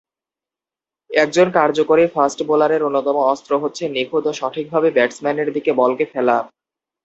একজন 1.09 1.47
কার্যকরী 1.51 2.05
ফাস্ট 2.07 2.39
বোলারের 2.43 2.81
অন্যতম 2.83 3.17
অস্ত্র 3.31 3.51
হচ্ছে 3.63 3.83
নিখুঁত 3.87 4.25
ও 4.27 4.37
সঠিকভাবে 4.39 4.89
ব্যাটসম্যানের 4.91 5.49
দিকে 5.55 5.71
বলকে 5.81 6.05
ফেলা। 6.13 6.37